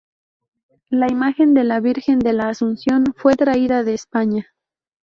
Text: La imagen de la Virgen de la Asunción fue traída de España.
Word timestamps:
La 0.89 1.05
imagen 1.11 1.53
de 1.53 1.63
la 1.63 1.79
Virgen 1.79 2.17
de 2.17 2.33
la 2.33 2.49
Asunción 2.49 3.03
fue 3.17 3.35
traída 3.35 3.83
de 3.83 3.93
España. 3.93 4.47